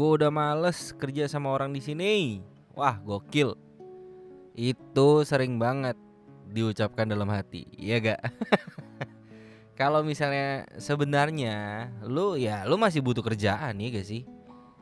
[0.00, 2.40] gue udah males kerja sama orang di sini.
[2.72, 3.52] Wah, gokil.
[4.56, 5.92] Itu sering banget
[6.48, 8.20] diucapkan dalam hati, iya gak?
[9.80, 14.24] Kalau misalnya sebenarnya lu ya lu masih butuh kerjaan ya gak sih?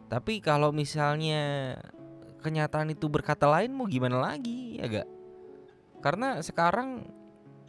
[0.06, 1.74] Tapi kalau misalnya
[2.42, 5.08] kenyataan itu berkata lain mau gimana lagi ya gak?
[5.98, 7.10] Karena sekarang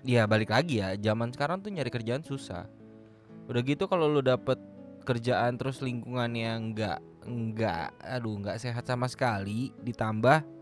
[0.06, 2.70] ya balik lagi ya, zaman sekarang tuh nyari kerjaan susah.
[3.50, 4.58] Udah gitu kalau lu dapet
[5.06, 10.60] kerjaan terus lingkungan yang enggak enggak aduh enggak sehat sama sekali ditambah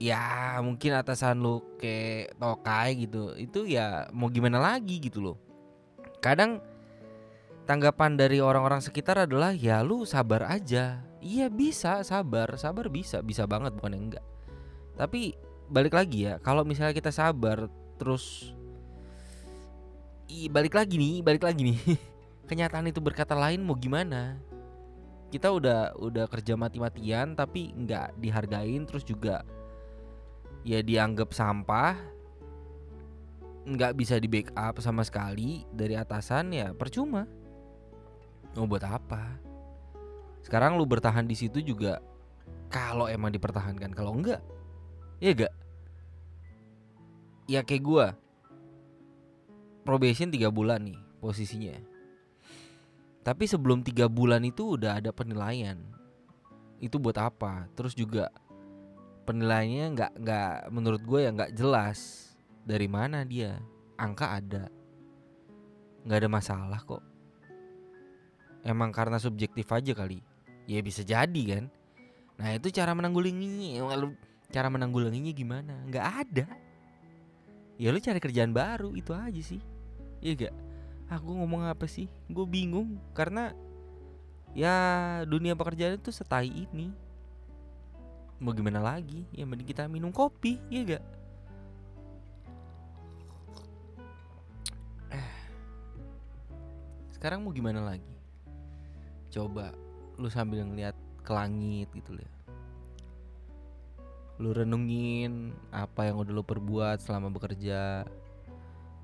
[0.00, 5.36] ya mungkin atasan lu kayak tokai gitu itu ya mau gimana lagi gitu loh.
[6.24, 6.64] Kadang
[7.68, 11.04] tanggapan dari orang-orang sekitar adalah ya lu sabar aja.
[11.20, 14.24] Iya bisa sabar sabar bisa bisa banget bukan enggak.
[14.96, 15.36] Tapi
[15.68, 17.68] balik lagi ya kalau misalnya kita sabar
[18.00, 18.56] terus
[20.32, 21.78] i balik lagi nih balik lagi nih.
[22.48, 24.40] Kenyataan itu berkata lain mau gimana
[25.30, 29.46] kita udah udah kerja mati-matian tapi nggak dihargain terus juga
[30.66, 31.96] ya dianggap sampah
[33.70, 37.28] nggak bisa di backup sama sekali dari atasan ya percuma.
[38.58, 39.38] Mau buat apa?
[40.42, 42.02] Sekarang lu bertahan di situ juga
[42.72, 44.40] kalau emang dipertahankan kalau enggak
[45.18, 45.54] ya gak
[47.50, 48.06] ya kayak gua
[49.82, 51.76] probation tiga bulan nih posisinya
[53.20, 55.76] tapi sebelum tiga bulan itu udah ada penilaian.
[56.80, 57.68] Itu buat apa?
[57.76, 58.32] Terus juga
[59.28, 62.32] penilaiannya nggak nggak menurut gue ya nggak jelas
[62.64, 63.60] dari mana dia.
[64.00, 64.72] Angka ada.
[66.08, 67.04] Nggak ada masalah kok.
[68.64, 70.24] Emang karena subjektif aja kali.
[70.64, 71.68] Ya bisa jadi kan.
[72.40, 74.16] Nah itu cara menanggulanginya lu
[74.48, 75.76] cara menanggulanginya gimana?
[75.92, 76.46] Nggak ada.
[77.76, 79.60] Ya lu cari kerjaan baru itu aja sih.
[80.24, 80.69] Iya gak
[81.10, 82.06] aku ngomong apa sih?
[82.30, 83.50] Gue bingung karena
[84.54, 84.74] ya
[85.26, 86.94] dunia pekerjaan itu setai ini.
[88.38, 89.26] Mau gimana lagi?
[89.34, 91.04] Ya mending kita minum kopi ya gak
[95.12, 95.30] Eh.
[97.12, 98.14] sekarang mau gimana lagi?
[99.34, 99.74] Coba
[100.16, 100.94] lu sambil ngeliat
[101.26, 102.30] ke langit gitu ya.
[104.40, 108.08] Lu renungin apa yang udah lu perbuat selama bekerja.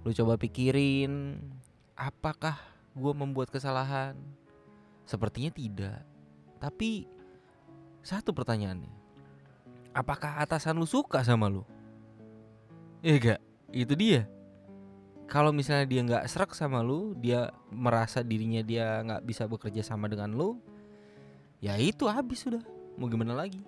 [0.01, 1.43] Lu coba pikirin
[1.97, 2.61] apakah
[2.93, 4.15] gue membuat kesalahan?
[5.09, 6.05] Sepertinya tidak.
[6.61, 7.09] Tapi
[8.05, 8.93] satu pertanyaannya.
[9.97, 11.65] Apakah atasan lu suka sama lu?
[13.01, 13.41] Iya gak
[13.73, 14.29] itu dia.
[15.27, 20.07] Kalau misalnya dia nggak serak sama lu dia merasa dirinya dia nggak bisa bekerja sama
[20.07, 20.63] dengan lu
[21.59, 22.63] ya itu habis sudah.
[22.95, 23.59] Mau gimana lagi?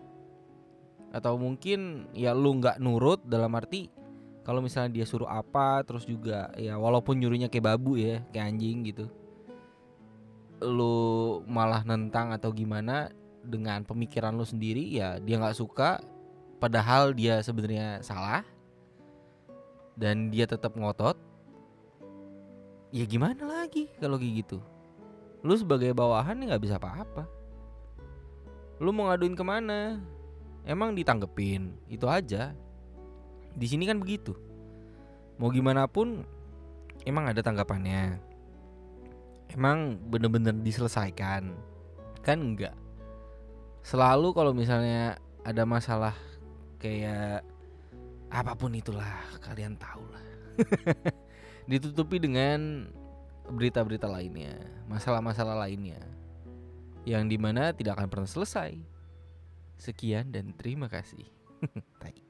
[1.10, 3.90] Atau mungkin ya lu nggak nurut dalam arti
[4.48, 8.80] kalau misalnya dia suruh apa terus juga ya walaupun nyuruhnya kayak babu ya kayak anjing
[8.88, 9.04] gitu
[10.64, 13.12] lu malah nentang atau gimana
[13.44, 16.00] dengan pemikiran lu sendiri ya dia nggak suka
[16.56, 18.40] padahal dia sebenarnya salah
[20.00, 21.28] dan dia tetap ngotot
[22.88, 24.58] ya gimana lagi kalau kayak gitu?
[25.44, 27.28] Lu sebagai bawahan nggak bisa apa-apa.
[28.80, 30.00] Lu mau ngaduin ke mana?
[30.64, 32.52] Emang ditanggepin itu aja
[33.58, 34.38] di sini kan begitu.
[35.42, 36.22] Mau gimana pun
[37.02, 38.22] emang ada tanggapannya.
[39.50, 41.50] Emang bener-bener diselesaikan?
[42.22, 42.74] Kan enggak.
[43.82, 46.14] Selalu kalau misalnya ada masalah
[46.78, 47.42] kayak
[48.28, 49.08] apa pun itulah
[49.40, 50.26] kalian tahu lah
[51.70, 52.84] ditutupi dengan
[53.48, 54.52] berita-berita lainnya
[54.84, 55.96] masalah-masalah lainnya
[57.08, 58.76] yang di mana tidak akan pernah selesai.
[59.80, 61.24] Sekian dan terima kasih.